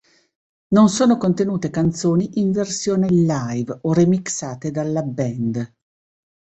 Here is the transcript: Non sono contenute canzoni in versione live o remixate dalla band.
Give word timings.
Non 0.69 0.89
sono 0.89 1.17
contenute 1.17 1.69
canzoni 1.69 2.39
in 2.39 2.51
versione 2.51 3.07
live 3.09 3.81
o 3.83 3.93
remixate 3.93 4.71
dalla 4.71 5.03
band. 5.03 5.73